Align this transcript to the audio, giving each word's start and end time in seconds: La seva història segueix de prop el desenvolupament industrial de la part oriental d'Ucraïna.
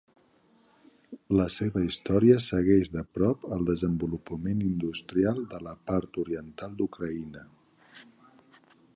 La 1.39 1.43
seva 1.55 1.81
història 1.87 2.37
segueix 2.45 2.89
de 2.95 3.03
prop 3.17 3.45
el 3.57 3.61
desenvolupament 3.67 4.63
industrial 4.69 5.41
de 5.51 5.59
la 5.67 5.75
part 5.91 6.17
oriental 6.23 6.73
d'Ucraïna. 6.81 7.45